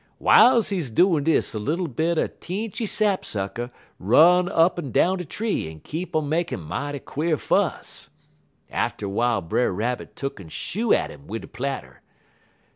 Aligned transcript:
"W'iles 0.19 0.69
he 0.69 0.81
doin' 0.95 1.25
dis 1.25 1.53
a 1.53 1.59
little 1.59 1.87
bit 1.87 2.17
er 2.17 2.27
teenchy 2.27 2.87
sap 2.87 3.23
sucker 3.23 3.69
run 3.99 4.49
up'n 4.49 4.91
down 4.91 5.19
de 5.19 5.25
tree 5.25 5.69
en 5.69 5.79
keep 5.79 6.15
on 6.15 6.27
makin' 6.27 6.59
mighty 6.59 6.97
quare 6.97 7.37
fuss. 7.37 8.09
Atter 8.71 9.05
w'ile 9.05 9.41
Brer 9.41 9.71
Rabbit 9.71 10.15
tuk'n 10.15 10.49
shoo 10.49 10.91
at 10.91 11.11
'im 11.11 11.27
wid 11.27 11.43
de 11.43 11.47
platter. 11.47 12.01